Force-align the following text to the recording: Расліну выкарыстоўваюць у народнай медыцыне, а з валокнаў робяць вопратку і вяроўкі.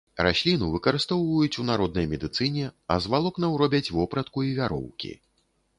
Расліну 0.27 0.69
выкарыстоўваюць 0.75 1.59
у 1.63 1.67
народнай 1.69 2.09
медыцыне, 2.15 2.65
а 2.95 3.01
з 3.05 3.15
валокнаў 3.17 3.51
робяць 3.65 3.87
вопратку 4.01 4.37
і 4.51 4.53
вяроўкі. 4.61 5.17